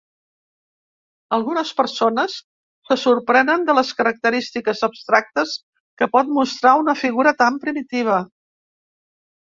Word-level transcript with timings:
Algunes 1.37 1.73
persones 1.81 2.37
se 2.91 2.97
sorprenen 3.01 3.67
de 3.67 3.75
les 3.79 3.91
característiques 3.99 4.81
abstractes 4.89 5.53
que 6.03 6.11
pot 6.17 6.35
mostrar 6.39 6.73
una 6.87 6.97
figura 7.03 7.37
tan 7.45 7.61
primitiva. 7.67 8.17